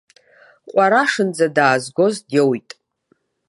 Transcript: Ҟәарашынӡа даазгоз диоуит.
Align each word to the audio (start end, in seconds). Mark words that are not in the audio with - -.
Ҟәарашынӡа 0.73 1.47
даазгоз 1.55 2.15
диоуит. 2.27 2.69